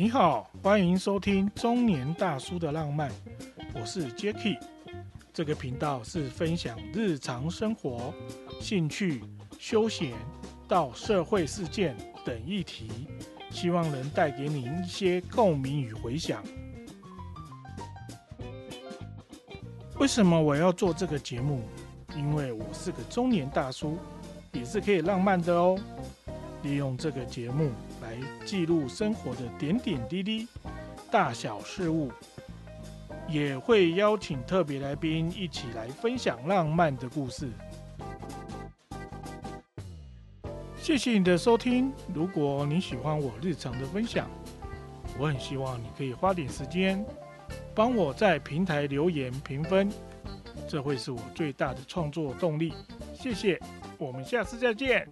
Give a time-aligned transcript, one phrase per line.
[0.00, 3.10] 你好，欢迎收听中年大叔的浪漫，
[3.74, 4.56] 我是 Jacky。
[5.34, 8.14] 这个频道是分享日常生活、
[8.60, 9.24] 兴趣、
[9.58, 10.12] 休闲
[10.68, 13.08] 到社会事件等议题，
[13.50, 16.44] 希望能带给你一些共鸣与回响。
[19.98, 21.62] 为什么我要做这个节目？
[22.16, 23.98] 因为我是个中年大叔，
[24.52, 25.76] 也是可以浪漫的哦。
[26.62, 27.70] 利用这个节目
[28.02, 30.46] 来记录生活的点点滴滴、
[31.10, 32.10] 大小事物，
[33.28, 37.48] 也会邀请特别来宾一起来分享浪漫的故事。
[40.76, 41.92] 谢谢你的收听。
[42.14, 44.28] 如果你喜欢我日常的分享，
[45.18, 47.04] 我很希望你可以花点时间
[47.74, 49.92] 帮我在平台留言评分，
[50.66, 52.72] 这会是我最大的创作动力。
[53.14, 53.60] 谢谢，
[53.98, 55.06] 我们下次再见。